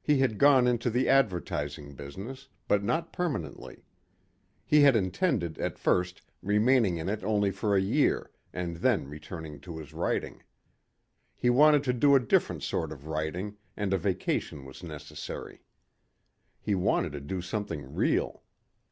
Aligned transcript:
He 0.00 0.18
had 0.18 0.38
gone 0.38 0.68
into 0.68 0.90
the 0.90 1.08
advertising 1.08 1.96
business, 1.96 2.46
but 2.68 2.84
not 2.84 3.12
permanently. 3.12 3.82
He 4.64 4.82
had 4.82 4.94
intended 4.94 5.58
at 5.58 5.76
first 5.76 6.22
remaining 6.40 6.98
in 6.98 7.08
it 7.08 7.24
only 7.24 7.50
for 7.50 7.74
a 7.74 7.80
year 7.80 8.30
and 8.52 8.76
then 8.76 9.08
returning 9.08 9.58
to 9.62 9.76
his 9.78 9.92
writing. 9.92 10.44
He 11.34 11.50
wanted 11.50 11.82
to 11.82 11.92
do 11.92 12.14
a 12.14 12.20
different 12.20 12.62
sort 12.62 12.92
of 12.92 13.08
writing 13.08 13.56
and 13.76 13.92
a 13.92 13.98
vacation 13.98 14.64
was 14.64 14.84
necessary. 14.84 15.62
He 16.60 16.76
wanted 16.76 17.10
to 17.14 17.20
do 17.20 17.42
something 17.42 17.92
real. 17.92 18.44